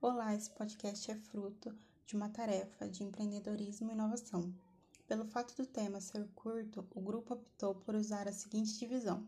[0.00, 4.54] Olá, esse podcast é fruto de uma tarefa de empreendedorismo e inovação.
[5.08, 9.26] Pelo fato do tema ser curto, o grupo optou por usar a seguinte divisão: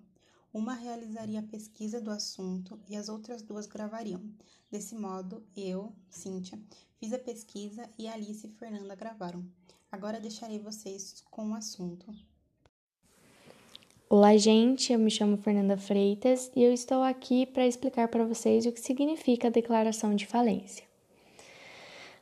[0.55, 4.23] uma realizaria a pesquisa do assunto e as outras duas gravariam.
[4.71, 6.57] Desse modo, eu, Cíntia,
[7.01, 9.45] fiz a pesquisa e Alice e Fernanda gravaram.
[9.91, 12.15] Agora deixarei vocês com o assunto.
[14.13, 14.93] Olá, gente.
[14.93, 18.81] Eu me chamo Fernanda Freitas e eu estou aqui para explicar para vocês o que
[18.81, 20.85] significa a declaração de falência.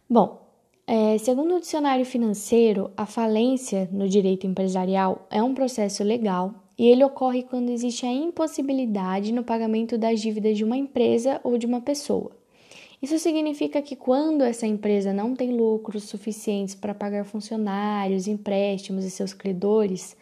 [0.06, 0.38] Bom,
[0.87, 6.87] é, segundo o dicionário financeiro, a falência no direito empresarial é um processo legal e
[6.87, 11.65] ele ocorre quando existe a impossibilidade no pagamento das dívidas de uma empresa ou de
[11.65, 12.32] uma pessoa.
[13.01, 19.10] Isso significa que quando essa empresa não tem lucros suficientes para pagar funcionários, empréstimos e
[19.10, 20.15] seus credores,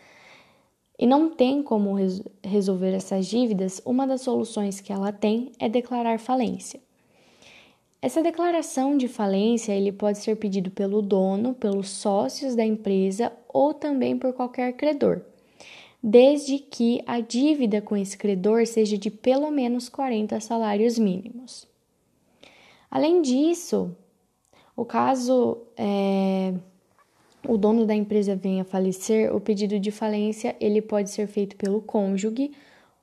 [0.98, 5.68] e não tem como res resolver essas dívidas, uma das soluções que ela tem é
[5.68, 6.80] declarar falência.
[8.00, 13.74] Essa declaração de falência ele pode ser pedido pelo dono, pelos sócios da empresa ou
[13.74, 15.22] também por qualquer credor,
[16.02, 21.66] desde que a dívida com esse credor seja de pelo menos 40 salários mínimos.
[22.90, 23.96] Além disso,
[24.76, 26.54] o caso é,
[27.48, 31.56] o dono da empresa venha a falecer, o pedido de falência ele pode ser feito
[31.56, 32.50] pelo cônjuge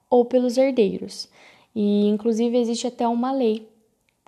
[0.10, 1.30] ou pelos herdeiros.
[1.76, 3.68] E inclusive existe até uma lei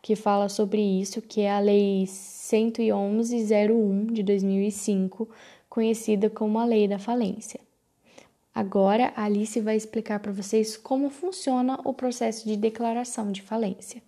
[0.01, 5.27] que fala sobre isso, que é a lei 111/01 de 2005,
[5.69, 7.59] conhecida como a lei da falência.
[8.53, 14.01] Agora a Alice vai explicar para vocês como funciona o processo de declaração de falência.